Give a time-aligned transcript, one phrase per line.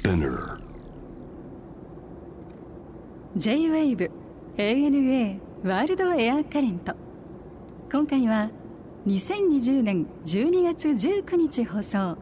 [0.00, 0.58] Spinner.
[3.36, 4.10] J-WAVE
[4.56, 6.94] ANA ワールドエアカレント
[7.92, 8.48] 今回は
[9.06, 12.16] 2020年12月19日放送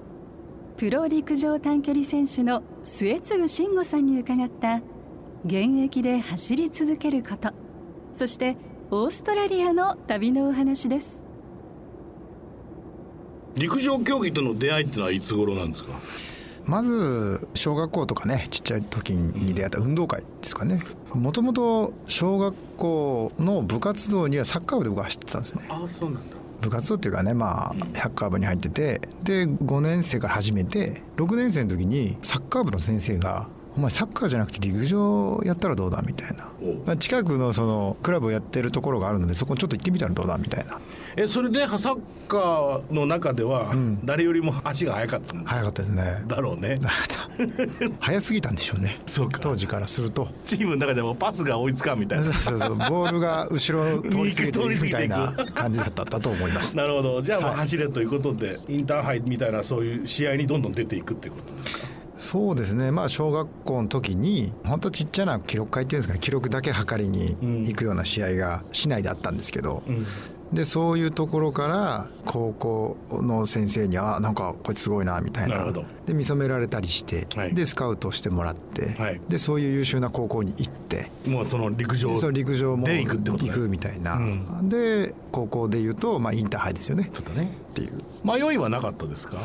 [0.77, 4.81] プロ陸上短距離選手の末次慎吾さんに伺った
[5.45, 7.51] 現役で走り続けること
[8.13, 8.57] そして
[8.91, 11.29] オーストラリアの旅のお話です。
[13.55, 15.91] 陸上競技との出会いってのはいつ頃なんですか？
[16.69, 20.83] まず小学校とかねちっちゃい時に出会った運動会ですかね。
[21.15, 25.67] もともと小学校の部活動にはサッカー部で僕は走ってたんですよね。
[25.71, 26.37] ああそうなんだ。
[26.61, 36.31] 部活動っていうかねまあサッカー部に入っててで5年生から始めて6年生の時にサッカー部の先生がお前サッカーじゃなくて陸上やったらどうだみたい
[36.87, 36.97] な。
[36.97, 40.81] 近くのそのクラブをやってるところがあるのでそこちょっと行ってみたらどうだみたいな。
[41.17, 43.73] えそれでサッカーの中では
[44.05, 46.25] 誰よりも足が速かったんだ早かったですね。
[46.27, 46.77] だろうね。
[48.01, 48.99] 早すぎたんでしょうね。
[49.07, 49.39] そうか。
[49.39, 50.27] 当時からすると。
[50.45, 52.25] チームの中でもパスが追いつかんみたいな。
[52.25, 52.77] そうそうそう。
[52.77, 56.77] ボールが後ろを通り過ぎていくみたいな 感じだったと思います。
[56.77, 57.23] なるほど。
[57.23, 57.59] じゃあもうはい。
[57.59, 61.98] 走れということで、インターハイみたいなそういう試合にどんどん出ていくってことですか？
[62.19, 62.91] そうですね。
[62.91, 66.21] まあ小学校の時に本当ちっちゃな記録会っていうんですかね。
[66.21, 69.85] 記録だけ測りに行くような試合が市内であったんですけど、
[70.53, 75.73] でそういうところから高校の先生にあなんかこいつすごいなみたいな。
[76.07, 77.55] で見初められたりして、はい。
[77.55, 79.21] でスカウトしてもらって、はい。
[79.29, 81.11] でそういう優秀な高校に行って。
[81.25, 83.51] もうその陸上でそう陸上もで行くってことね。
[83.51, 84.69] 行くみたいな、うん。
[84.69, 87.11] で高校でいうと、まあ、インターハイですよね。
[87.13, 87.53] ちょっとね。
[87.71, 87.93] っていう。
[88.25, 89.37] 迷いはなかったですか？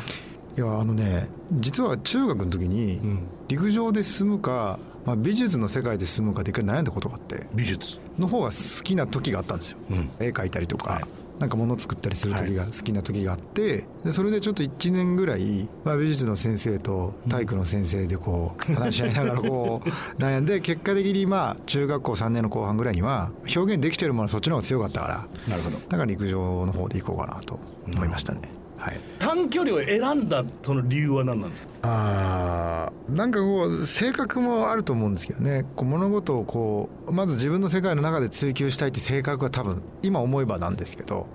[0.56, 3.26] いやあのね実は中学の時にん。
[3.48, 7.98] 陸上で進むか、まあ、美術の世界で進むかで一回悩んだことがあって美術。
[8.18, 10.10] の方が好きな時があったんですよ、うん。
[10.20, 11.04] 絵描いたりとか、はい。
[11.38, 19.88] なんか物作ったりする時が好きな時があってでそれでちょっと1年ぐらい、まあ、美術の先生と体育の先生でこう話し合いながらこう
[20.22, 25.78] 悩んで結果的にまあ中学校3年の後半ぐらいには表現できてるものはそっちの方が強かったからなるほど。
[25.78, 28.63] だから陸上の方で行こうかなと思いましたね。
[28.76, 29.00] はい。
[29.18, 31.68] 短距離を選んだその理由は何なんですか？
[31.82, 35.64] あーなんかこう性格もあると思うんですけどね。
[35.76, 41.26] こう物事をこうまず自分の世界の中で追求したいって性格が多分今思えばなんですけど、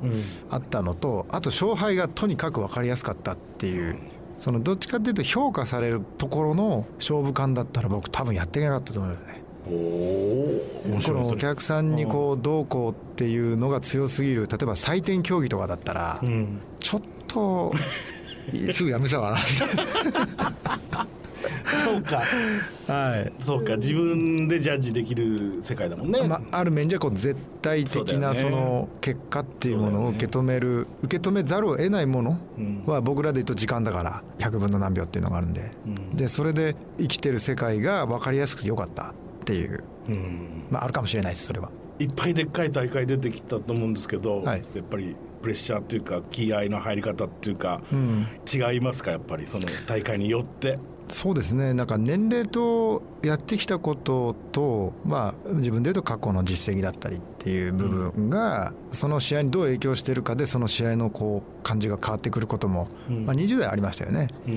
[0.50, 3.97] あったのとあと勝敗がとにかく分かりやすかったっていう
[4.38, 9.41] そのどっちかっていうと評価されるところの勝負感だったら僕多分やっていけなかったと思いますね。
[9.71, 9.71] お
[11.31, 16.59] お客さんにこうどうこうっていうのが強すぎる例えば採点競技とかだったら、うん。
[16.79, 17.72] ちょっと
[18.72, 19.38] すぐやめたわな。
[21.84, 22.22] そうか。
[22.88, 23.31] はい。
[23.44, 32.84] そうか自分でジャッジできる世界だもんね、まあ、ある面じゃこう絶対的なその結果っていうものを受け止める受け止めざるを得ないものうん。
[32.85, 35.72] は僕らで言うと時間だから100分の何秒っていうのがあるんで。
[35.85, 36.16] うん。
[36.16, 39.13] でそれで生きてる世界が分かりやすくてよかったっ
[39.45, 40.63] ていう、うん。
[40.69, 41.69] まあ、あるかもしれないですそれは。
[42.00, 44.63] いっぱいでっかい大会出てきたと思うんですけど、はい。
[44.73, 49.11] やっぱりプレッシャーっていうか気合の入り方っていうか、うん違いますか？
[49.11, 50.75] やっぱりその大会によって。
[51.07, 51.73] そうですね。
[51.73, 63.25] なんか年齢とやってきたことと、まあ、自分で言うと過去の実績だったりっていう部分が、その試合にどう影響してるかでその試合のこう感じが変わってくることも、うん。
[63.25, 64.27] まあ、20代ありましたよね。
[64.47, 64.51] う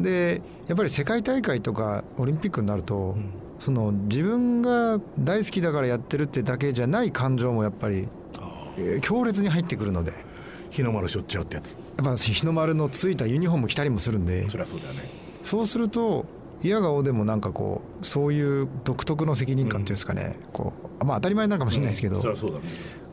[0.00, 0.02] ん。
[0.02, 3.30] でやっぱり世界大会とかオリンピックになると、ん。
[3.60, 8.06] その自分が大好きだからやってるってだけじゃない感情もやっぱりえー
[9.00, 10.12] 強烈に入ってくるので。
[10.12, 10.16] や
[10.74, 11.74] 日の丸しょっちゃうってやつ。
[11.74, 14.48] っぱ日の丸のついたユニフォーム着たりもするんで。
[14.48, 15.02] そりゃそうだよね。
[15.42, 16.26] そうすると
[16.62, 22.64] 嫌顔でもなんかこうそういう独特の責任感っていうんですかね、こうまあ当たり前なのかもしれないですけど、そりゃそうだね。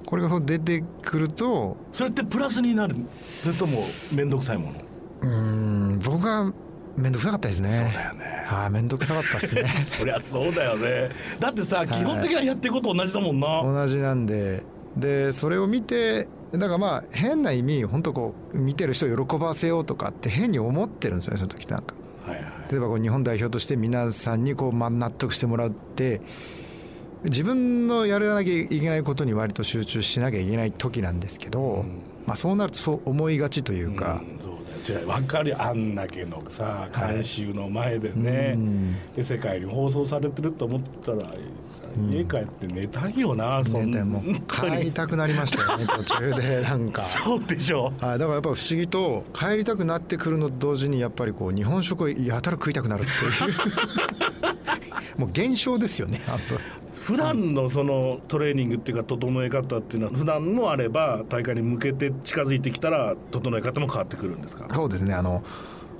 [0.06, 2.96] これがそう出てくるとそれってプラスになる
[3.44, 4.80] それとも面倒くさいもの？
[5.22, 5.30] うー
[5.96, 6.52] ん僕は
[6.98, 7.70] 面倒くさかったですね。
[7.70, 8.46] そうだよね。
[8.48, 9.64] はい面倒くさかったですね。
[9.86, 11.12] そりゃそうだよね。
[11.40, 13.62] だってさ、基本的なやってること同じだもんな。
[13.64, 14.64] 同じなんで
[14.98, 21.96] でそれを見てだからまあ変な意味本当こう見てる人を喜ばせようとかって変に思ってるんですよねその時なんか。
[22.26, 22.44] はいはい。
[22.70, 26.22] 例えばこう日本代表として皆さんにこうまあ納得してもらうって
[27.24, 31.86] 自分のやらなきゃいけないことに割と集中しなきゃいけない時なんですけど、
[32.26, 38.96] まあ、そうなるとそう思いがちというか、うん分かるよあんだけのさ監修の前でね、うん。
[39.16, 41.18] で世界に放送されてると思ったら、
[42.10, 44.78] 家帰って寝たいよなそんね、でも本当に。
[44.78, 47.02] 帰りたくなりましたよね 途中でなんか。
[47.02, 47.94] そうでしょ。
[48.00, 53.52] はい、だからやっぱ不思議と帰りたくなってくるのと同時にやっぱりこう日本食をやたら食いたくなるっていう。
[55.18, 56.22] もう現象ですよね
[56.94, 64.68] 普段のそのトレーニングっていうか整え方っていうのは普段もあれば大会に向けて近づいてきたら整え方も変わってくるんですか？
[64.74, 65.14] そうですね。
[65.14, 65.44] あの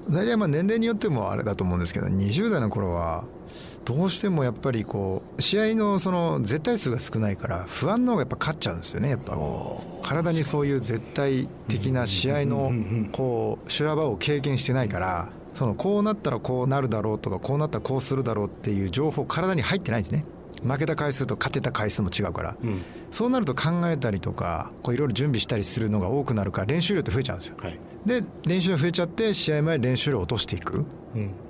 [0.10, 3.24] 大体まあ年齢によってもあれだと思うんですけど20代の頃は
[3.86, 9.38] どうしてもやっぱりこう試合のその絶対数が少ないから不安の方がやっぱ勝っちゃうんですよねやっぱ。
[10.04, 12.72] 体にそういう絶対的な試合の
[13.12, 20.26] こう修羅場を経験してないからそのこうなったらこうなるだろうとかこうなったらこうするだろうっていう情報体に入ってないんですね
[20.64, 22.82] 負けた回数と勝てた回数も違うから、うん。
[23.10, 27.56] そうなると考えたりとかいろいろ準備したりするのが多くなるから練習量って増えちゃうんですよ。
[27.60, 27.80] はい。
[28.06, 30.86] で練習量増えちゃって試合前練習量を落としていく。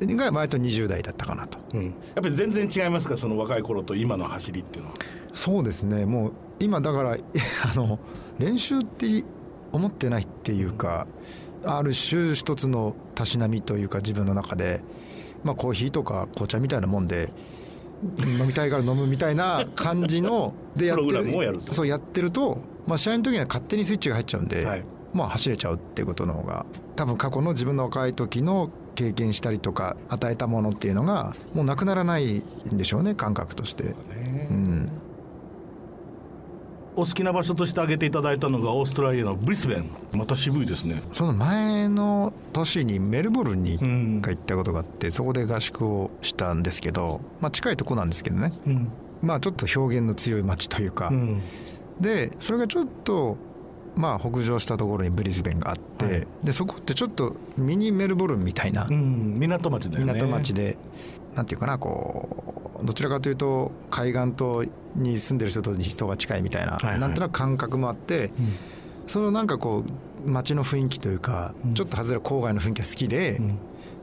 [0.02, 0.18] うん。
[0.18, 1.60] が割と20代だったかなと。
[1.74, 3.18] うん、やっぱり全然違いますか？
[3.18, 4.96] その若い頃と今の走りっていうのは。
[5.34, 6.06] そうですね。
[6.06, 8.00] もう今だから あの
[8.38, 9.24] 練習って
[9.72, 11.08] 思ってないっていうか
[11.64, 14.82] ある種一つのたしなみというか自分の中で、
[15.44, 17.30] まあ、コーヒーとか紅茶みたいなもんで
[18.20, 21.74] 飲みたいから飲むみたいな感じの でやってると。
[21.74, 24.84] そうやってると、まあ、試合の時には勝手にスイッチが入っちゃうんで、はい。
[25.14, 26.66] まあ、走れちゃうっていうことの方が
[26.96, 32.44] 多分過去の自分の若い時の経験したりとか与えたものっていうのがもうなくならない
[32.74, 33.96] んでしょうね感覚として。
[34.50, 34.81] うん
[36.96, 39.90] お好きな場所として挙げていただいたのがオーストラリアのブリスベン。
[40.14, 41.02] また渋いですね。
[41.12, 44.18] その前の年にメルボルンにうん。
[44.20, 48.52] 一回行ったことがあってそこで合宿をしたんですけど、まあ、近いとこなんですけどね。
[48.68, 48.92] うん。
[49.22, 51.42] まあちょっと表現の強い街というか、うん。
[52.00, 53.38] でそれがちょっと
[53.96, 56.28] まあ北上したところにブリスベンがあって、はい。
[56.44, 59.40] でそこってちょっとミニメルボルンみたいなうん。
[59.40, 60.14] 港町だよね。
[60.14, 60.78] 港町で、
[61.36, 62.51] なんていうかなこう
[62.84, 67.00] どちらかというと海岸島に住んでる人と人が近いみたいな、はいはい。
[67.00, 68.32] なんとなく感覚もあって、
[69.08, 69.84] そのなんかこ
[70.26, 71.74] う街の雰囲気というか、うん。
[71.74, 73.60] ちょっと外れ郊外の雰囲気が好きで,、うん。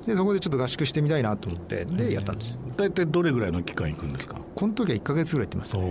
[0.07, 4.37] でそこでちょっと合宿してみたいなと思ってでやったんです、大体どれぐらいの期間行くんですか？
[4.55, 5.83] この時は1か月ぐらい行ってますそう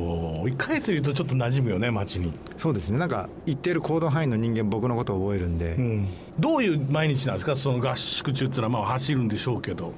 [0.47, 2.97] 1ヶ月いるとちょっと馴染むよね街に、そうですね。
[2.97, 6.07] なんか一定る行動範囲の人間僕のことを覚えるんで、うん、
[6.39, 7.55] どういう毎日なんですか？
[7.55, 9.93] その合宿中っていうのはまあ走るんでしょうけど、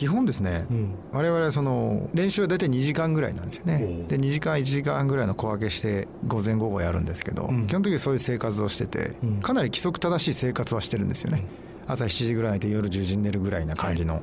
[0.00, 0.94] 基本ですね、うん。
[1.12, 4.06] 我々はその練習は大体2時間ぐらいなんですよね。
[4.08, 7.66] で2時間1時間ぐらいの小分けして午前午後やるんですけど、うん。
[7.66, 9.40] 基本的にそういう生活をしてて、うん。
[9.40, 11.44] かなり規則正しい生活はしてるんですよね、
[11.86, 14.22] 朝7時ぐらいで夜10時に寝るぐらいな感じの、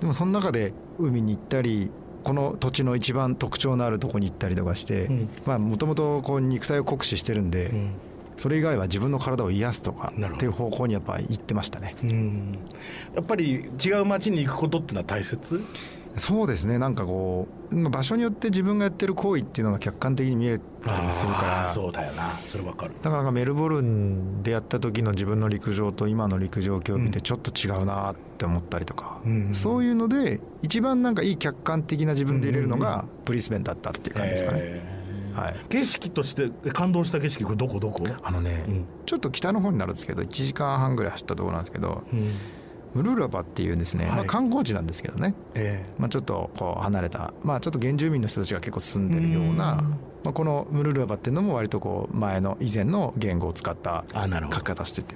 [0.00, 1.88] でもその中で海に行ったり
[2.24, 5.08] この土地の一番特徴のあるとこに行ったりとかして
[5.46, 7.90] もともとこう肉体を酷使してるんで、うん
[8.36, 11.94] それ以外は自分の体を癒すとかっていう方向にやっぱ行ってましたね。
[12.02, 12.58] うん。
[13.14, 15.64] やっぱり違う街に行くことってのは大切？
[16.18, 16.78] そうですね。
[16.78, 21.68] なんかこうまあ場所によって自分がやってる行為っていうのが客観的に見えたりもするから。
[21.68, 22.30] そうだよな。
[22.30, 22.92] それわかる。
[23.02, 34.95] だからなんかメルボルンでやった時の自分の陸上と今の陸上競技ってちょっと違うなって思ったりとか、うんそういうので一番なんかいい客観的な自分で入れるのがブリスベンだったっていう感じですかね、えー
[35.36, 35.56] はい。
[35.68, 38.04] 景色として感動した景色これどこどこ？
[38.22, 38.84] あのね、うん。
[39.04, 42.30] ちょっと北の方になるんですけど1時間半ぐらい走ったところなんですけどうん。
[42.94, 44.16] ムルーラバっていうですね、はい。
[44.16, 49.88] まあ、観光地なんですけどね、えまあ、ちょっとこう離れた、まあ、ちょっと原住民の人たちが結構住んでるようなうん。
[50.24, 55.14] まあ、このムルルーバっていうのも割とこう前の以前の言語を使った書きど方してて。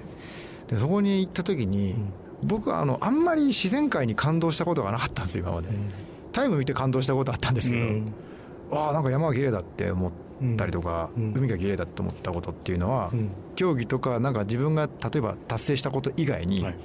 [0.67, 1.95] でそこに行った時に、
[2.43, 5.67] 僕はあのあんまり自然界に感動したことがなかったんですよ今まで、
[6.31, 8.13] タイム見て感動したことあったんですけど、うん
[8.71, 10.11] ああなんか山が綺麗だって思っ
[10.57, 11.33] たりとか、うん。
[11.35, 13.29] 海が綺麗だって思ったことっていうのは、うん。
[13.55, 16.75] 競技とかなんか自分が例えば達成したこと以外にはい。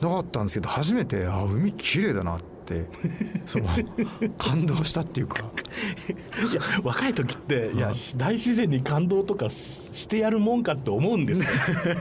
[0.00, 2.44] なかったんですけど初めてあ海綺麗だなって
[3.46, 3.68] その
[4.38, 5.44] 感動したっていうか。
[6.52, 11.94] いや若い時っていや大自然に感動とかししてやるもんかって思うんですよ。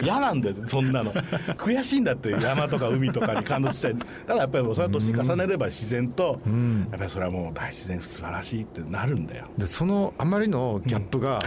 [0.02, 1.12] 嫌なんだよそんなの。
[1.12, 3.94] 悔しいんだって山とか海とかに感動したい
[4.26, 6.86] ただやっぱりそれは年重ねれば自然と、ん。
[6.90, 9.46] やっぱりそれはもう大自然素晴らしいってなるんだよ。
[9.58, 11.42] でそのあまりのギャップが、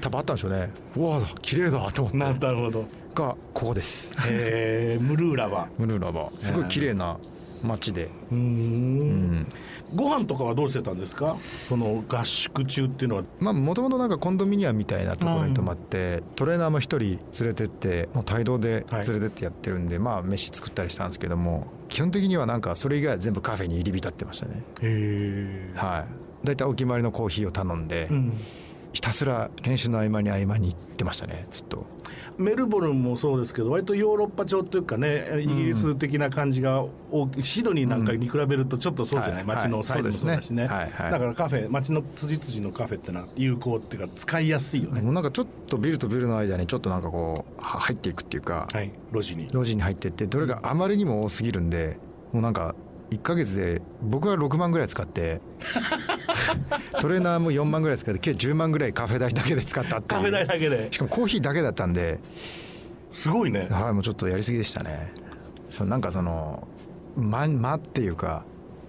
[0.00, 0.70] 多分あったんでしょうね。
[0.96, 2.18] うわ綺麗だと思って。
[2.18, 2.86] なるほど。
[3.14, 4.12] がここです。
[4.28, 5.68] えー、ムルーラは。
[5.78, 7.16] ムルーラバすごい綺麗な
[7.62, 8.38] 街で、うーん。
[8.38, 9.46] うん
[9.94, 11.36] ご飯とかはどうしてたんですか？
[11.68, 13.24] その合宿中っていうのは。
[13.38, 24.64] まあもともとなんかコンドミニアムみたいなところに泊まって、トレーナーも一人連れてってもう帯同で連れてってやってるんで、まあ飯作ったりしたんですけども基本的にはなんかそれ以外は全部カフェに入り浸ってましたね。
[24.82, 26.00] へえは
[26.44, 26.46] い。
[26.46, 28.32] 大体お決まりのコーヒーを頼んで、うん
[28.96, 31.84] ひたすら練習の合間に合間に行ってましたねずっと。
[32.38, 41.02] メルボルンもそうですけど割とヨーロッパ調というかねイギリス的な感じが大きいシドニーなんかに比べるとちょっとそうじゃない、はい街のサイズもそうだしね,、はいそうですね。
[41.02, 41.12] はいはい。
[41.12, 48.90] だからカフェ街の辻々のカフェってのは有効っていうか使いやすいよね、もうなんかちょっとビルとビルの間にちょっとなんかこうは入っていくっていうか、はい。
[49.12, 49.46] 路地に。
[49.48, 51.98] 路地に入ってってどれがあまりにも多すぎるんで
[52.32, 52.74] もうなんか
[53.10, 55.40] 1ヶ月で僕は6万ぐらい使って
[57.00, 60.20] トレーナーも4万ぐらい使って計10万ぐらいカフェ代だけで使ったっていう。
[60.20, 60.88] カフェ代だけで。
[60.90, 62.18] しかもコーヒーだけだったんで。
[63.14, 63.68] すごいね。
[63.70, 65.12] はいもうちょっとやりすぎでしたね。
[65.70, 66.66] そのなんかその
[67.16, 68.44] 間間っていうか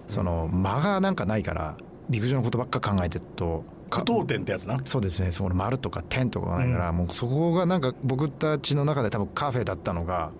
[0.08, 1.76] その間がなんかないから
[2.10, 3.64] 陸上のことばっか考えてると。
[3.90, 4.78] 句読点ってやつな。
[4.84, 5.30] そうですね。
[5.30, 10.30] その丸とか点とかがないから、もうそこがなんか僕たちの中で多分カフェだったのが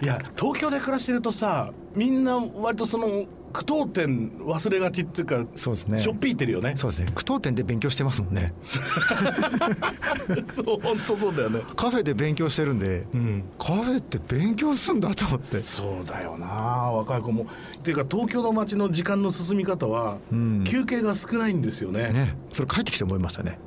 [0.00, 5.98] いや東京で暮らしてるとさみんな割とその句読点忘れがちっていうかそうですね。
[5.98, 6.74] しょっぴいてるよね。
[6.76, 7.06] そうですね。
[7.14, 8.52] 句読点で勉強してますもんね。
[10.54, 11.62] そう本当そうだよね。
[11.76, 13.44] カフェで勉強してるんで、うん。
[13.58, 15.58] カフェって勉強すんだと思って。
[15.60, 17.46] そうだよな若い子も。
[17.78, 20.64] っていうか東京の街の時間の進み方は、ん。
[20.64, 22.12] 休憩が少ないんですよね。
[22.12, 22.36] ね。
[22.50, 23.58] それ帰ってきて思いましたね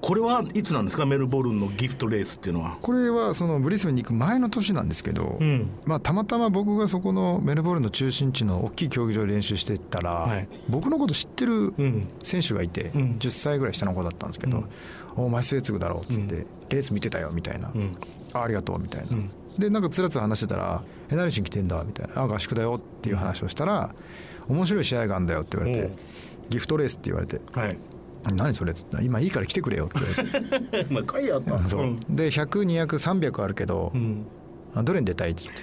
[0.00, 1.04] これはいつなんですか？
[1.04, 2.78] メルボルンのギフトレースっていうのは。
[2.80, 5.70] これはそのブリスベンに行く前の年なんですけど、うん。
[5.84, 10.48] まあ、たまたま僕がそこのメルボルンの中心地の大きい競技場で練習してたら、はい。
[10.68, 12.08] 僕のこと知ってるうん。
[12.24, 13.16] 選手がいて、ん。
[13.18, 14.64] 10歳ぐらい下の子だったんですけどうん
[15.26, 17.96] 「お前末継ぐだろ」っつって、レース見てたよ」みたいな「ん。
[18.32, 19.30] あありがとう」みたいな、ん。
[19.58, 23.94] でなんかつらつら話してたら「え何しに来てんだ」みたいな「あ合宿だよ」っていう話をしたら
[24.48, 25.92] 「面白い試合があるんだよ」って言われて
[26.48, 27.40] 「ギフトレース」って言われて。
[27.52, 27.76] はい
[28.34, 30.86] 「何それ?」っつって「今いいから来てくれよ」って。
[30.92, 31.82] まあ来いよと そう。
[31.82, 31.96] うん。
[32.08, 34.26] で100200300あるけど、うん。
[34.74, 35.58] あどれに出たいっつって。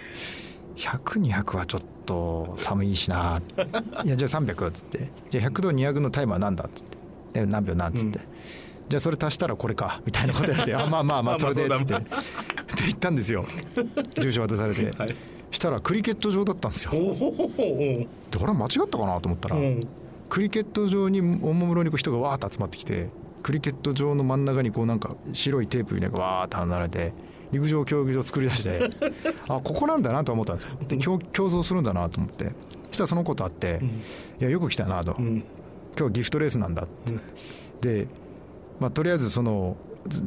[0.78, 3.42] 100200はちょっと寒いしな。
[4.06, 5.12] いやじゃあ300っつって。
[5.30, 6.98] じゃあ100度200のタイムは何だっつって。
[7.34, 8.20] で何秒なんつって、
[8.90, 10.02] じゃあそれ足したらこれか。
[10.06, 12.84] みたいなことやってあまあまあまあそれでっつってまあって。
[12.86, 13.46] 言ったんですよ。
[14.20, 15.16] 住所渡されて、はい。
[15.52, 16.92] したらクリケット場だったんですよ。
[16.94, 17.52] おお
[18.32, 19.82] で俺は間違ったかなと思ったら、うん
[20.29, 23.10] クリケット場におもむろにこう人がわーっと集まってきて
[23.43, 27.13] クリケット場の真ん中にこうなんか白いテープになんかわーっと離れて
[27.51, 28.89] 陸上競技場作り出して
[29.48, 30.77] あここなんだなと思ったんですよ。
[30.88, 32.51] で競競争するんだなと思って。
[32.88, 33.81] そしたらその子と会って
[34.39, 35.43] 「いやよく来たな」と「うん。
[35.98, 36.88] 今日ギフトレースなんだ」っ
[37.81, 38.05] て。
[38.05, 38.07] で、
[38.79, 40.25] まあ、とりあえずそのず申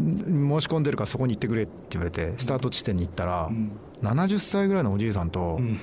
[0.60, 3.72] し込んでるからそこに行ってくれって言われてスタート地点に行ったらん。
[4.02, 5.78] 70歳ぐらいのおじいさんとうん。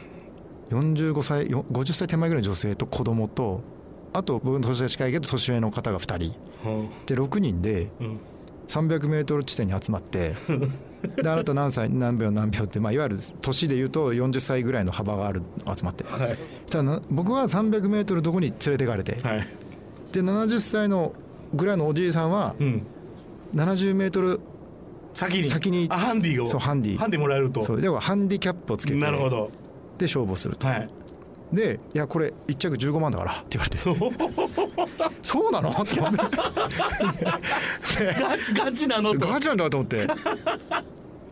[0.69, 3.61] 45歳よ50歳手前ぐらいの女性と子供と
[4.17, 6.35] あと僕の年が近いけど年上の方が2人。
[6.65, 6.89] うん。
[7.05, 8.19] で6人でうん。
[8.67, 10.35] 300メートル地点に集まって
[11.23, 16.03] であなた何歳何秒何秒って、まあ、いわゆる年で言うと40歳ぐらいの幅がある集まって。
[16.03, 16.37] はい。
[16.69, 19.47] ただな僕は300メートルどこに連れてかれてはい。
[20.11, 21.13] で70歳の
[21.53, 22.81] ぐらいのおじいさんはうん。
[23.55, 24.41] 70メートル
[25.13, 25.43] 先に。
[25.45, 26.47] 先にあハンディを。
[26.47, 26.97] そうハンディ。
[26.97, 27.61] ハンディもらえると。
[27.61, 29.49] そうではハンディキャップをつけてなるほど。
[29.97, 30.67] で勝負をすると。
[30.67, 30.89] はい
[31.51, 33.77] で「いやこれ1着15万だから」って言われて
[35.23, 36.17] 「そうなの?」って思って。
[38.19, 39.27] ガチガチなのと。
[39.27, 40.07] ガチなんだと思って。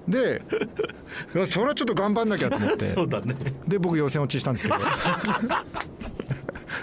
[0.07, 0.41] で
[1.47, 2.85] それはちょっと頑張んなきゃと思って。
[2.85, 3.35] そうだね。
[3.67, 4.79] で僕予選落ちしたんですけど。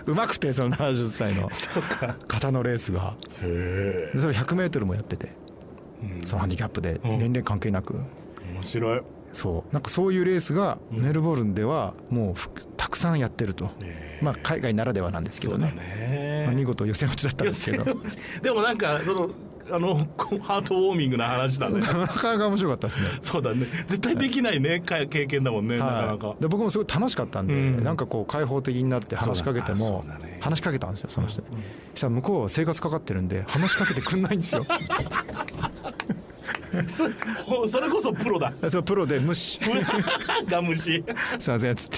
[0.07, 1.49] うまくてその70歳の。
[2.27, 3.15] 方のレースが。
[3.41, 5.31] それ 100m もやってて。
[6.25, 7.19] そのハンディキャップでうん。
[7.19, 7.95] 年齢関係なく。
[8.55, 9.73] 面白いそう。
[9.73, 13.71] なんかそういうレースがメルボルンではもうふたくさんやってると。
[14.21, 15.73] まあ海外ならではなんですけどね。
[15.73, 16.45] ね。
[16.47, 17.85] まあ見事予選落ちだったんですけど。
[18.43, 19.31] でもなんかその
[19.71, 19.95] あの
[20.43, 21.81] ハートウォーミングな話だね。
[21.81, 23.07] なかなか面白かったですね。
[23.23, 23.67] そうだね。
[23.87, 27.85] 絶対できないねか経験だもんねなかで僕もすごい楽しかったんで、うん。
[27.85, 31.47] なんかこう開放的になって話しかけてもね話しかけたんですよその人に、
[31.93, 34.67] そしたら向こうは生活かかってるんで話しかけてくんないんですよ
[36.89, 38.53] そそれこそプロだ。
[38.71, 39.59] そうプロで無視。
[40.49, 41.05] ガムシ。
[41.39, 41.91] すいませんっつっ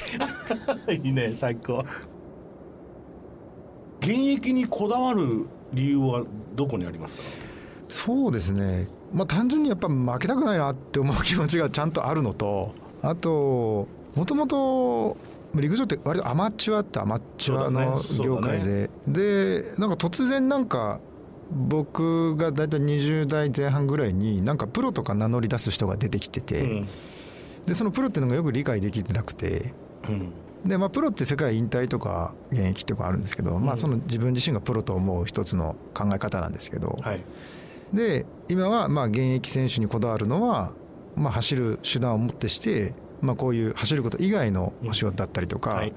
[0.87, 0.95] て。
[0.95, 1.85] いいね最高。
[4.01, 7.23] 現役にこだわる理由はどこにありますか？
[7.89, 8.89] そうですね。
[9.13, 15.17] まあ単純にやっぱ負けたくないなって思う気持ちがちゃんとあるのとあともともと
[15.55, 20.99] 陸上って割とアマチュアってアマチュアの業界で、でなんか突然なんか
[21.51, 26.89] 僕が大体20代前半ぐらいになんかプロとか名乗り出す人が出てきてて、うん。
[27.67, 29.73] でそのプロっていうのがよく理解できてなくて
[30.09, 30.33] うん。
[30.69, 37.21] で、まあ、プロって世界引退とか現役とかあるんですけど、まあ、その自分自身がプロと思う一つの考え方なんですけど、はい。
[37.93, 40.73] で今はまあ現役選手にこだわるのは、
[41.17, 45.93] まあ、走る手段をもってして、まあ、こういう走ること以外のお仕事だったりとか、はい。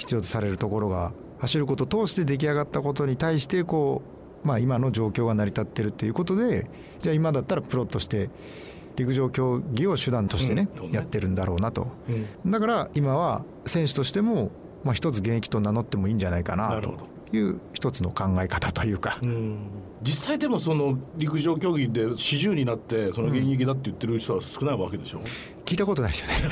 [0.00, 6.66] 必要とされるところが走ることを通して出来上がったことに対してこう、まあ、今の状況が成り立ってるっていうことで
[6.98, 8.30] じゃあ今だったらプロとして
[8.96, 10.90] 陸上競技を手段としてね,、うん。
[10.90, 11.88] やってるんだろうなと。
[12.08, 12.50] うん。
[12.50, 14.50] だから今は選手としても、
[14.84, 16.94] まあ、一つ現役と名乗ってもいいんじゃないかなと
[17.32, 19.58] いう一つの考え方というか、うん。
[20.02, 25.20] 実際でもその陸上競技で40になってその現役だって言ってる人は少ないわけでしょ、
[25.64, 26.34] 聞いたことないですよね。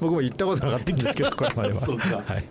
[0.00, 1.80] 僕も言ったことなかったんですけどこれまでは。
[1.80, 2.22] そうか。
[2.26, 2.44] はい、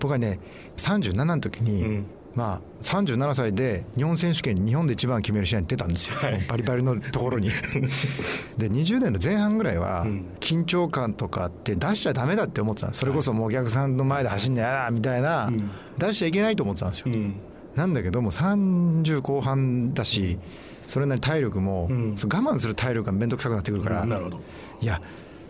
[0.00, 0.38] 僕はね
[0.76, 2.06] 37の時に、うん。
[2.34, 6.40] まあ37歳で日本選手権日本で一番決める試合に出たんですよ、はい。
[6.46, 7.50] バリバリのところに。
[8.56, 10.24] で20代の前半ぐらいはうん。
[10.38, 15.70] 緊張感とかって出しちゃダメだって思ってたそれこそもうお客さんの前で走んのやだみたいな、うん。
[15.98, 17.34] 出しちゃいけないと思ってたんですよ、うん。
[17.74, 20.38] なんだけども30後半だし
[20.86, 24.40] それなりに体力も、我慢する体力が面倒くさくなってくるから、なるほど、
[24.80, 25.02] いや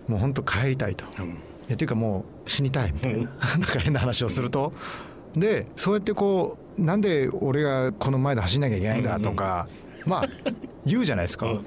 [0.08, 1.04] もう本当帰りたいと。
[1.04, 1.22] う
[1.68, 3.24] やっていうかもう死にたいみたいな、うん。
[3.38, 4.72] なんか変な話をすると。
[5.34, 9.68] でそうやってこうなんで俺がこの前で走んなきゃいけないんだとか、
[10.06, 10.28] まあ
[10.84, 11.66] 言うじゃないですか、うん。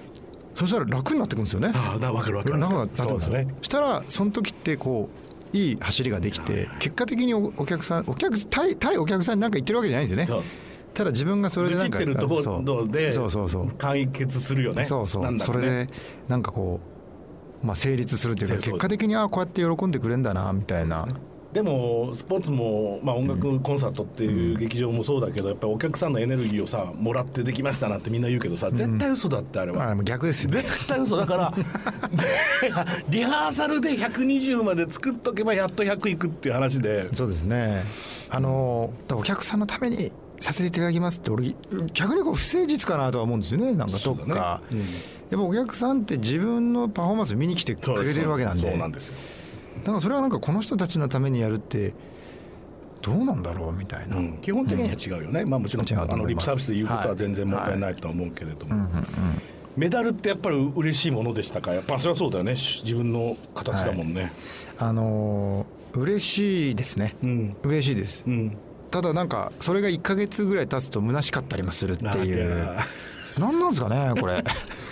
[0.56, 1.72] そしたら楽になってくるんですよね。
[1.74, 2.60] ああだ分かる分かる。
[2.60, 3.48] 楽になってくるんですよ、ね。
[3.62, 5.10] したらその時ってこ
[5.54, 10.44] ういい走りができて結果的におお客さんお客対対お客さんに何か言ってるわけじゃないんですよね。
[10.94, 12.42] ただ自分がそれでなんかそう。
[13.14, 13.72] そうそうそう。
[13.78, 14.84] 解決するよね。
[14.84, 15.88] そうそう、そうれで
[16.28, 16.91] なんかこう、
[17.64, 21.08] まあ、成立するというか結果的にああこうやって喜んでくれんだなみたいな。
[21.54, 30.62] でもスポーツも、まあ、音楽コンサートっていう劇場もそうだけどやっぱりお客さんのエネルギーをさもらってできましたなってみんな言うけどさ絶対嘘だってあれは、う逆ですよね。
[30.62, 31.18] 絶対嘘。
[31.18, 31.54] だから
[33.10, 37.10] リハーサルで120まで作っとけばやっと100いくっていう話で。
[37.12, 37.84] そうですね。
[38.30, 40.10] あのお客さんのために
[40.42, 41.56] させていただきますって俺
[41.94, 43.74] 逆にこう不誠実かなとは思うんですよね。
[43.74, 44.82] なんかどっか、ねうん。
[44.82, 44.90] やっ
[45.32, 48.70] ぱお客さんって自分のパフォーマンス見に来てくれてるわけなんで。
[48.70, 49.14] そうなんですよ。
[49.78, 51.94] だからそれはなんかこの人たちのためにやるって
[53.02, 54.38] どうなんだろうみたいな、うん。
[54.42, 57.18] 基本的には違うよね、まあ、もちろんあのリップサービスで言うことははい。
[57.18, 58.88] 全然問題ないとは思うけれども、
[59.78, 61.74] メダルってやっぱり嬉しいものでしたか？
[61.74, 62.56] やっぱそれはそうだよね。
[62.56, 64.34] し自分の形だもんね、
[64.78, 67.16] あのー嬉しいですね。
[67.22, 67.56] うん。
[67.64, 68.24] 嬉しいです。
[68.26, 68.58] うん
[68.92, 72.86] ただなんかそれが1か月ぐらい経つと虚しかったりもするってあいいうや
[73.40, 74.44] 何 なんですかねこれ。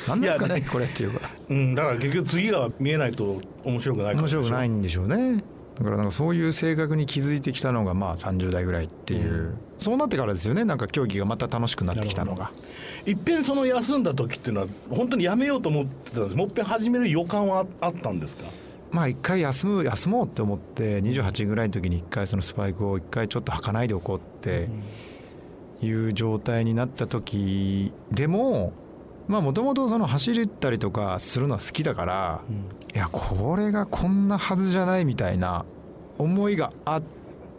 [0.07, 1.29] 何なんですかねこれっていうか。
[1.49, 5.43] うん、だから結局次が見えないと面白くない面白くないいんでしょうね。
[5.77, 9.53] だからなんかそういう性格に気づいてきたのがまあ30代ぐらいっていう、うん。
[9.77, 10.63] そうなってからですよね。
[10.65, 12.51] なんか競技がまた楽しくなってきたのが。
[13.05, 16.35] いっぺんその休んだ時っていうのは本当にやめようと思ってたんです。
[16.35, 18.43] もう一遍始める予感はああったんですか？
[18.91, 24.67] まあ一回休む休もうって思って28ぐらいの時に一回そのスパイクを一回ちょっと履かないでおこうって
[25.81, 28.73] いう状態になった時でも
[29.27, 32.41] まあもともとその走ったりとかするのは好きだから、
[32.95, 35.65] いやこれがこんなはずじゃないみたいな
[36.17, 37.03] 思いがあっ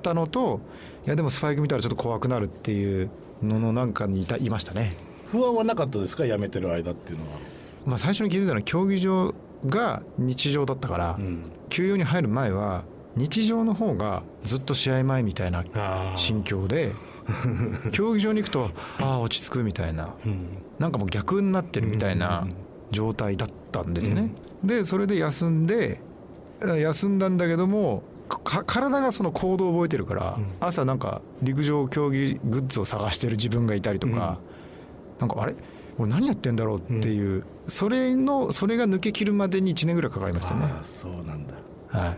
[0.02, 0.61] たのと
[1.07, 3.09] いやでもスパイク見たらちょっと怖くなるっていう
[3.40, 4.96] ののなんかにいたいましたね。
[5.31, 6.26] 不安はなかったですか？
[6.26, 7.38] やめてる間っていうのは、
[7.87, 9.35] まあ、最初に気づいたのは競技場
[9.66, 12.85] が日常だったから、うん、休養に入る前は
[13.16, 16.92] 日常の方がずっと試合前みたいなあ心境で
[17.92, 18.70] 競技場に行くと
[19.01, 20.14] ああ落ち着くみたいな。
[20.25, 20.46] うん。
[20.79, 22.46] なんかもう逆になってるみたいな
[22.90, 24.33] 状態だったんですよね。
[24.64, 26.01] でそれで休んで
[26.62, 30.46] え休んだんだけどもか体がその行動を覚えてるから、うん。
[30.61, 34.38] 朝なんか陸上競技グッズを探してる自分がいたりとか、
[35.18, 35.55] なんかあれ？
[35.99, 40.64] 俺何やってんだろうっていう、それのそれが抜けきるまでに1年ぐらいかかりましたね。
[40.64, 41.54] ああそうなんだ。
[41.88, 42.16] はい。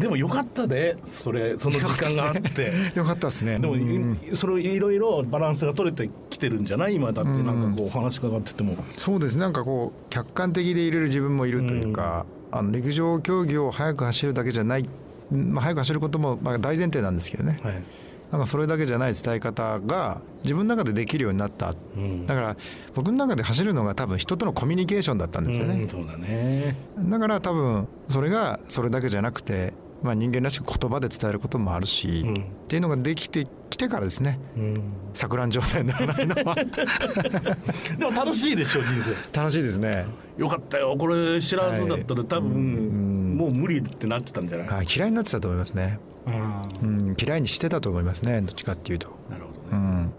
[0.00, 2.72] でもよかったでそれその時間があって。
[2.96, 3.58] よかったですね。
[3.58, 6.94] でも、うんそれいろいろバランスが取れてきてるんじゃない？
[6.94, 9.40] 今だってなんかこうお話伺ってても、そうですね。
[9.40, 14.88] なんかこう客観的でいれる自分もいるというか、あの陸上競技を速く走るだけじゃない、
[15.32, 17.58] まあ、速く走ることもまあ大前提なんですけどね。
[17.62, 17.82] はい
[18.30, 21.74] なんかそれだけじゃない伝え方が自分の中でできるようになった。
[21.96, 22.26] うん。
[22.26, 22.56] だから
[22.94, 25.82] 僕の中で走るのが多分人とのコミュニケーションだったんですよね。
[25.82, 26.76] うん、そうだね。
[26.98, 32.34] だから多分それがそれだけじゃなくて、まあ、人間らしく言葉で伝えることもあるし、うん。
[32.34, 32.38] っ
[32.68, 34.38] ていうのができてきてからですね。
[34.56, 34.74] うん。
[35.14, 36.54] 錯乱状態にならないのは。
[37.98, 39.38] でも楽しいでしょ人生。
[39.38, 40.06] 楽しいですね。
[40.36, 40.94] よかったよ。
[40.98, 43.36] これ知らずだったら多分、うん。
[43.38, 45.98] もう無理ってなってたんじゃない、はい嫌いになってたと思いますね。
[46.82, 50.12] うん、嫌いにしてたと思いますねどっちかっていうと、なるほどね、うん、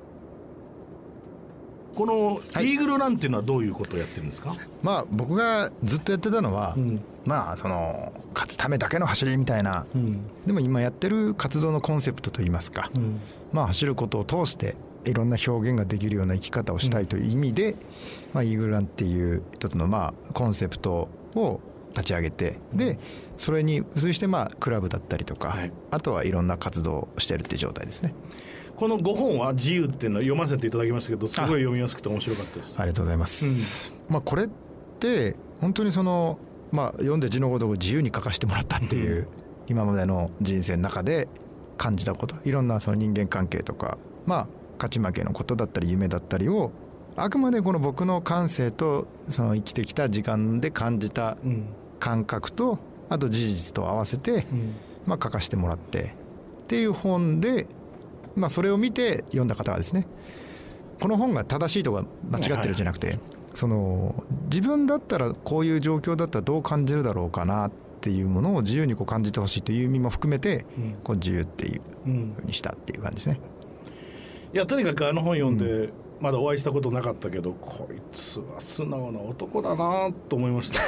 [1.96, 2.66] このはい。
[2.66, 7.02] イーグルランっていうのはどういうことをやってるんですか、まあ僕がずっとやってたのは、うん。
[7.26, 9.86] まあその勝つためだけの走りみたいな。
[9.94, 10.22] うん。
[10.46, 13.20] でも今やってる活動のコンセプトといいますか、うん。
[13.52, 14.76] まあ走ることを通して
[15.06, 17.76] いろんな表現ができるような生き方をしたいという意味で、
[18.34, 23.00] まあ、イーグルランっていう一つのまあコンセプトを立ち上げてで
[23.38, 25.72] それに付随してまあクラブだったりとか、はい。
[25.92, 28.14] あとはいろんな活動をしてるっていう状態ですね。
[28.76, 32.74] この5本は自由っていうのを読ませていただきましたけどすごい読みやすくて面白かったです。
[32.78, 34.50] ありがとうございます、まあこれっ
[35.00, 36.40] て本当にその
[36.72, 39.28] まあ読んで字のごとく自由に書かせてもらったっていう、
[39.68, 41.28] 今までの人生の中で
[41.78, 44.48] 感じたこといろんなその人間関係とかまあ
[44.78, 46.72] 勝ち負けのことだったり夢だったりを
[47.24, 51.66] あくまでこの僕の感性とその生きてきた時間で感じたうん。
[52.00, 52.80] 感覚と
[53.10, 54.76] あと事実と合わせて、うん。
[55.06, 56.16] まあ、書かせてもらって
[56.64, 57.68] っていう本で
[58.36, 60.06] まあ、それを見て読んだ方がですね
[61.02, 63.20] この本が正しいとか間違ってるじゃなくて、
[63.54, 70.66] その自分だったらこういう状況だったらどう感じるだろうかなっていうものを自由にこう感じてほしいという意味も含めて、
[71.04, 73.40] こう自由っていうふうにしたっていう感じですね。
[74.54, 75.90] いやとにかくあの本読んで、
[76.22, 80.80] まだお会いしたことなかったけどこいつは素直な男だなと思いました。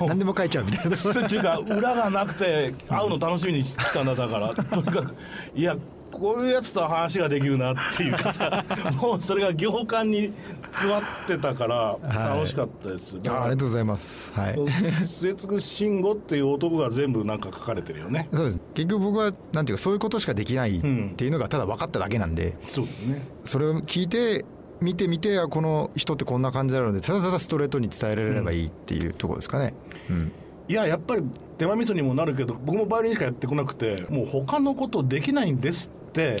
[0.04, 5.14] 何でも書いちゃうみたいなっていうか裏がなくて会うの楽しみにしてたんだだからとにかく
[5.54, 5.76] いや
[6.18, 8.64] こういうやつと話ができるなっていうかさ
[9.00, 10.32] もうそれが行間に
[10.72, 14.32] 詰まってたから楽しかったです、はい、あありがとうございます。
[14.32, 14.58] はい。
[15.06, 18.28] 末継慎吾っていう男が全部なんか書かれてるよね。
[18.32, 18.60] そうです。
[18.74, 20.80] 結局僕はなんていうかそういうことしかできないっ
[21.14, 23.28] ていうのがただ分かっただけなんで、うん、そうですね。
[23.42, 24.44] それを聞いて
[24.80, 29.74] 見てみてこの人ってこんな感じなのでただただストレートに伝えられればいいっていうところですかね、
[30.08, 30.32] うん、うん
[30.68, 31.22] いややっぱり
[31.56, 35.90] 手間味噌にもなるけど僕もバイオリンしかやってこなくてもう他のことできないんです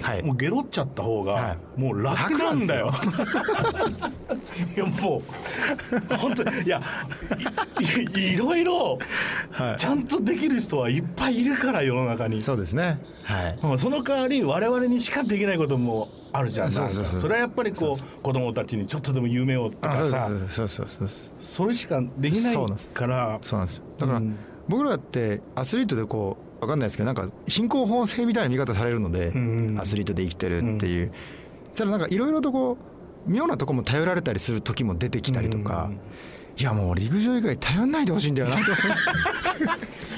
[0.02, 2.92] はい、もうゲロっちゃった方がもう楽なんだよ。
[4.76, 6.82] いやもう本当にいや
[8.16, 8.98] いいろいろ
[9.76, 12.40] ちゃんとできる人はいっぱいいるから世の中に。
[12.40, 13.00] そうですね。
[13.24, 13.78] はい。
[13.78, 16.72] その代わり我々にしかできないこともあるじゃん。
[16.72, 22.56] そうそうそうそれはやっぱりこう子供たちにちょっとでも夢をとかさ、そうそうそうそれしかできない
[22.94, 23.38] から。
[23.42, 23.82] そうなんです。
[23.98, 24.22] だから、
[24.68, 29.32] 僕らってアスリートでこう分かんないですけどなんか貧困法制みたいな見方されるので、
[29.78, 31.12] アスリートで生きてるっていう、
[31.72, 32.76] そしたらなんかいろいろとこ
[33.26, 35.90] う妙なとこも頼られたりする時も出てきたりとか、
[36.58, 38.56] いやもう陸上以外頼んないでほしいんだよな。
[38.56, 38.62] と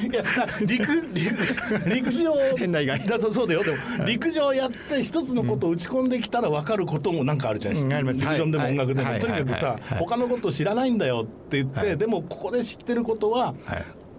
[0.01, 0.23] いや
[0.61, 2.33] 陸陸陸上。
[2.57, 3.07] 変な意外。
[3.07, 3.63] だそうだよ。
[3.63, 3.77] でも
[4.07, 13.55] 陸上やって一つのことを打ち込んできたら分かることもなんかあるじゃないですか、うん、陸上でも音楽でも、とにかくさ、他のことを知らないんだよって言って、でもここで知ってることは、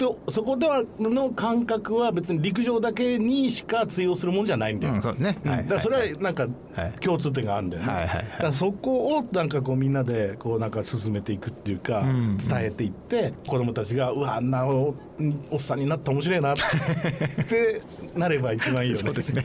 [0.01, 5.37] とそこではの感覚は別に陸上だけにしか通用するもんじゃないんだよ、うんそうね。
[5.43, 6.47] だからそれはなんか
[6.99, 14.65] 共通点があるんだよね、はいはいはい、だからそこをなんかこうみんなでこうなんか進めていくっていうか、伝えていって子供たちがうわあんな
[15.49, 16.55] おおっさんになった面白いなっ
[17.47, 17.81] て
[18.15, 19.03] なれば一番いいよね。
[19.03, 19.43] そうですね。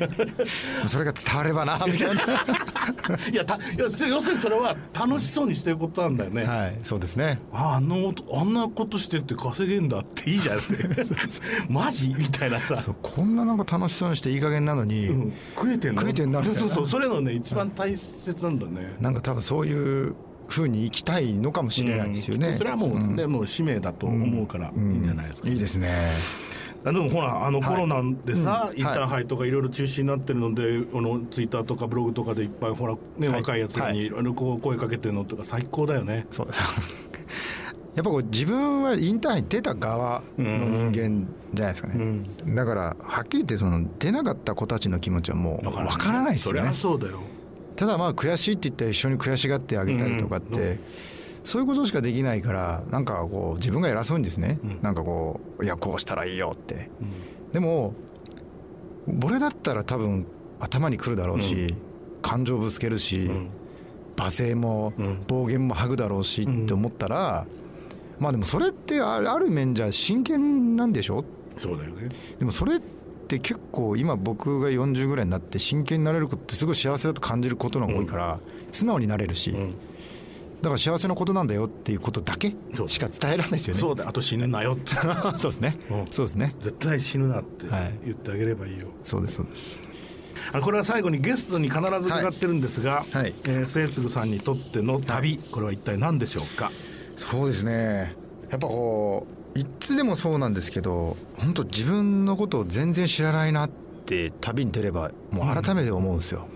[0.87, 2.23] それが伝わればなみたいな。
[3.31, 6.45] いやた要するにそれは楽しそうにしてることなんだよね。
[6.45, 7.41] はいそうですね。
[7.53, 10.59] ああのあんなことしてって稼げんだっていいじゃん
[11.69, 12.15] マジ？
[12.17, 12.77] みたいなさ。
[13.03, 16.01] こんななんか楽しそうにしていい加減なのに、うん、食えてんの？
[16.03, 20.15] 食えてんなそうそうそうそれのね一番大切なんだね、なんか多分そういう
[20.46, 25.88] ふうに生きたいのかもしれないですよね、うん、それはもう、ね、うん、もう使命だと思うからいいんじゃないですか、いいですね。
[26.85, 34.09] でもほらあのコロナでさ、はい、インターハイとかいろいろ中止になってるので、このツイッターとかブログとかでいっぱいほら、ね、若いやつにい。
[34.09, 36.26] ろいろこう声かけてるのとか最高だよね。
[36.30, 37.11] そうです
[37.96, 42.26] やっぱこう自分はインターハイ出た側の人間じゃないですかね、うん。
[42.46, 46.35] うん、だからはっきり言ってその出なかった子たちの気持ちはもう分からない。
[46.35, 46.72] ですよね。
[46.74, 47.20] そうだよ
[47.77, 50.81] ただまあ悔しいって言ったら一緒に悔しがってあげたりとかって、うん
[51.47, 57.95] そういうことしかできないからなんかこう自分が偉そうにですね、うん、なんかこういやこうしたらいいよって、うん、でも
[59.25, 60.27] 俺だったら多分
[60.59, 61.77] 頭にくるだろうし、うん、
[62.21, 63.31] 感情ぶつけるし、
[64.17, 64.93] 罵声も
[65.29, 67.47] 暴言も吐くだろうしって思ったら、
[68.19, 71.25] まあでもそれってある面じゃ真剣なんでしょ？
[71.57, 72.09] そうだよね。
[72.41, 72.81] でもそれ
[73.27, 78.39] って結構今僕が40ぐらいになって真剣になれることってすごい幸せだと感じることのが多いから、
[78.71, 79.53] 素直になれるし、
[80.62, 82.55] だから幸せなことなんだよっていうことだけ
[82.87, 83.81] しか伝えられないですよね。
[83.81, 84.09] そうだ。
[84.09, 84.95] あと死ぬなよって。
[85.39, 86.55] そうですね、うん、そうですね。
[86.62, 87.67] 絶対死ぬなって
[88.05, 89.83] 言ってあげればいいよ、はい、そうですそうです。
[90.62, 93.23] これは最後にゲストに必ず伺ってるんですが、はい。
[93.23, 96.71] はい、えー、末次さんにとっての旅、これは一体何でしょうか？
[97.17, 98.12] そうですね。
[98.51, 103.71] やっぱこういつでもそうなんですけど本当自分のことを全然知らないなっ
[104.05, 106.47] て旅に出ればもう改めて思うんですよ、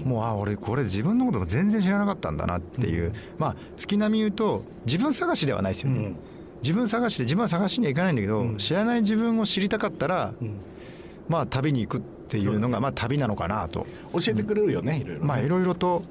[0.00, 0.06] うん。
[0.06, 6.16] もうあ俺これ自分のこと全然知らなかったんだなっていう、うん、まあ月並み言うと自分探しではないですよね、うん、
[6.62, 10.34] 自分探しで自分は探しにはいかないんだけど、うん、知らない自分を知りたかったら、
[11.28, 13.86] まあ旅に行くっていうのがまあ旅なのかなと。
[14.12, 16.02] 教えてくれるよね、いろいろ、まあいろいろと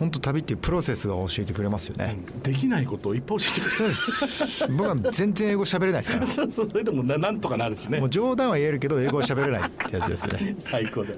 [0.00, 3.70] 本当旅っていうプロセスが教えてくれますよね、できないことをいっぱい教えてくれる。
[3.70, 4.68] そうです。
[4.68, 6.26] 僕は全然英語喋れないですから。
[6.26, 6.70] そうそう。
[6.70, 8.00] それでもななんとかなるしね。
[8.00, 10.56] もう冗談は言えるけど英語は喋れないってやつですよね。
[10.64, 11.14] 最高で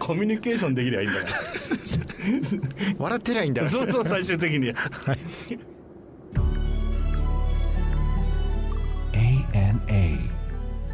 [0.00, 1.34] コミュニケーションできればいいんだから。
[2.98, 3.70] 笑ってりゃいいんだから。
[3.70, 5.18] そうそう最終的に、はい、
[9.12, 10.28] ANA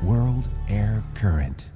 [0.04, 1.73] World Air Current